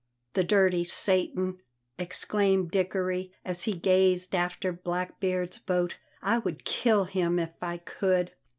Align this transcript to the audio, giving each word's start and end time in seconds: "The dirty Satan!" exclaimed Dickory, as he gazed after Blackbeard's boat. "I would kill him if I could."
"The 0.33 0.43
dirty 0.43 0.83
Satan!" 0.83 1.59
exclaimed 1.99 2.71
Dickory, 2.71 3.31
as 3.45 3.65
he 3.65 3.73
gazed 3.73 4.33
after 4.33 4.73
Blackbeard's 4.73 5.59
boat. 5.59 5.97
"I 6.23 6.39
would 6.39 6.65
kill 6.65 7.03
him 7.03 7.37
if 7.37 7.51
I 7.61 7.77
could." 7.77 8.31